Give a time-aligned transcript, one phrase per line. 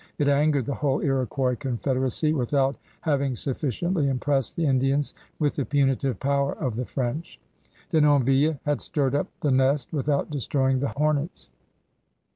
[0.17, 6.19] It angered the whole Lx>quois confederacy without having sufficiently impressed the Indians with the punitive
[6.19, 7.39] power of the French.
[7.91, 11.51] Denonville had stirred up the nest without destroy ing the hornets.